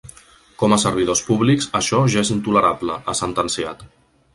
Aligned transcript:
Com 0.63 0.73
a 0.77 0.79
servidors 0.83 1.21
públics 1.29 1.69
això 1.83 2.03
ja 2.15 2.25
és 2.27 2.35
intolerable, 2.39 3.01
ha 3.13 3.19
sentenciat. 3.25 3.91